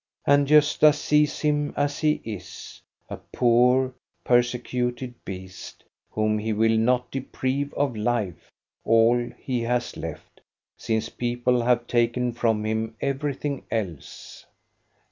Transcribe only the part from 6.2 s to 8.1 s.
he will not deprive of